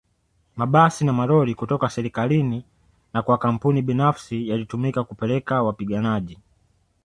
[0.55, 2.65] Mabasi na malori kutoka serikalini
[3.13, 6.37] na kwa kampuni binafsi yalitumika kupeleka wapiganaji